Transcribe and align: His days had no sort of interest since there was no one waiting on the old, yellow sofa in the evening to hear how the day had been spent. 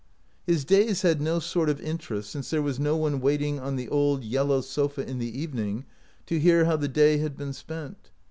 His 0.47 0.65
days 0.65 1.03
had 1.03 1.21
no 1.21 1.37
sort 1.37 1.69
of 1.69 1.79
interest 1.79 2.31
since 2.31 2.49
there 2.49 2.63
was 2.63 2.79
no 2.79 2.97
one 2.97 3.21
waiting 3.21 3.59
on 3.59 3.75
the 3.75 3.87
old, 3.89 4.23
yellow 4.23 4.61
sofa 4.61 5.07
in 5.07 5.19
the 5.19 5.39
evening 5.39 5.85
to 6.25 6.39
hear 6.39 6.65
how 6.65 6.75
the 6.75 6.87
day 6.87 7.19
had 7.19 7.37
been 7.37 7.53
spent. 7.53 8.09